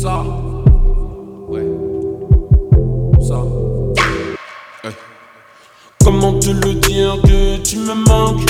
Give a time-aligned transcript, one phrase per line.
[0.00, 0.24] Ça.
[1.46, 1.60] Ouais.
[3.20, 3.42] Ça.
[4.82, 4.90] Ouais.
[6.02, 8.48] Comment te le dire que tu me manques?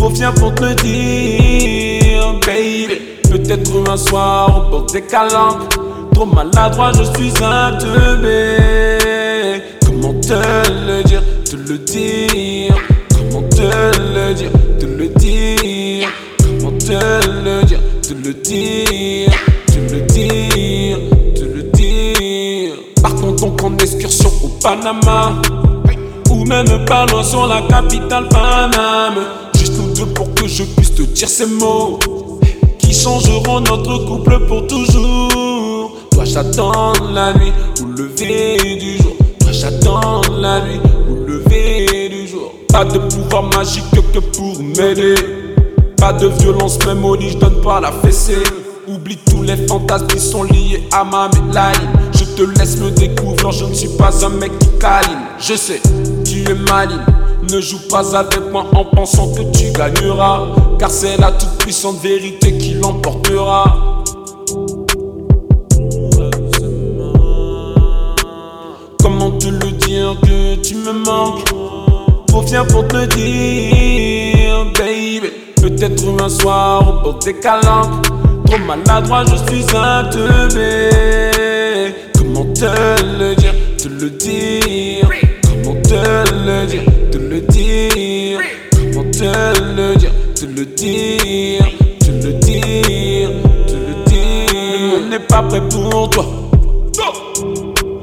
[0.00, 3.00] Reviens pour te le dire, baby.
[3.30, 5.72] Peut-être un soir au bord des calanques.
[6.12, 9.62] Trop maladroit, je suis un teubé.
[9.84, 12.74] Comment te le dire, te le dire
[13.10, 18.85] Comment te le dire, te le dire Comment te le dire, te le dire
[23.66, 25.32] en excursion au Panama.
[26.30, 29.24] Ou même pas loin sur la capitale Paname.
[29.58, 31.98] Juste nous deux pour que je puisse te dire ces mots
[32.78, 35.96] qui changeront notre couple pour toujours.
[36.12, 37.52] Toi j'attends la nuit
[37.82, 39.12] ou le lever du jour.
[39.40, 42.52] Toi j'attends la nuit ou le lever du jour.
[42.68, 45.14] Pas de pouvoir magique que pour m'aider.
[45.96, 48.42] Pas de violence, même au lit, je donne pas la fessée.
[48.86, 52.05] Oublie tous les fantasmes qui sont liés à ma médaille.
[52.36, 55.24] Te laisse me découvrir, je ne suis pas un mec qui câline.
[55.38, 55.80] Je sais,
[56.22, 57.00] tu es maligne.
[57.50, 60.42] Ne joue pas avec moi en pensant que tu gagneras.
[60.78, 64.02] Car c'est la toute puissante vérité qui l'emportera.
[69.00, 71.48] Comment te le dire que tu me manques?
[72.46, 75.30] Fier pour te dire, baby.
[75.60, 78.06] Peut-être un soir au bord des calanques.
[78.44, 81.25] Trop maladroit, je suis un teubé.
[82.58, 82.64] Te
[83.18, 85.06] le dire, te le dire.
[85.42, 88.40] Comment te le dire, te le dire.
[88.72, 91.66] Comment te le dire, te le dire.
[92.00, 93.30] Te le dire,
[93.66, 94.88] te le dire.
[94.88, 96.24] Monde n'est pas prêt pour toi.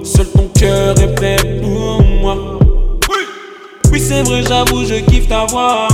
[0.03, 2.37] Seul ton cœur est prêt pour moi.
[3.91, 5.87] Oui, c'est vrai, j'avoue, je kiffe ta voix.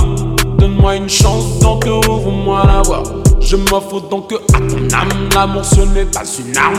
[0.58, 3.04] Donne-moi une chance, donc ouvre-moi la voie.
[3.40, 5.28] Je m'offre donc à ton âme.
[5.34, 6.76] L'amour, ce n'est pas une arme.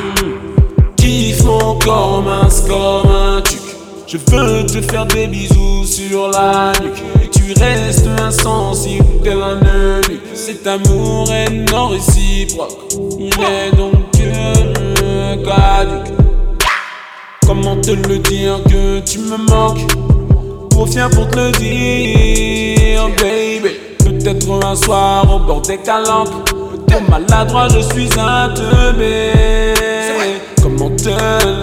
[1.01, 3.59] Kiffe mon corps, mince comme un tuc.
[4.05, 7.01] Je veux te faire des bisous sur la nuque.
[7.23, 10.21] Et tu restes insensible tel un eunuque.
[10.35, 12.93] Cet amour est non réciproque.
[13.19, 16.13] Il est donc euh, caduque.
[17.47, 19.91] Comment te le dire que tu me manques?
[20.91, 23.75] Fier pour te le dire, baby.
[24.05, 26.29] Peut-être un soir au bord des calanques.
[26.87, 29.90] Trop maladroit, je suis un teubé.
[31.03, 31.09] Te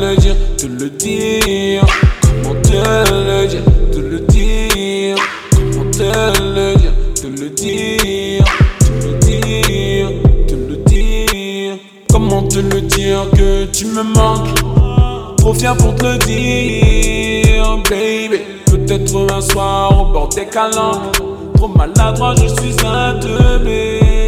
[0.01, 1.85] le dire, te le dire.
[2.23, 2.73] Comment te
[3.13, 3.63] le dire,
[3.93, 5.17] te le dire.
[5.53, 6.03] Comment te
[6.43, 8.45] le dire, te le dire.
[8.81, 10.09] Te le dire,
[10.49, 11.77] te le dire.
[12.11, 15.37] Comment te le dire que tu me manques?
[15.37, 18.41] Trop fier pour te le dire, baby.
[18.67, 21.17] Peut-être un soir au bord des calanques.
[21.55, 24.28] Trop maladroit, je suis un teubé.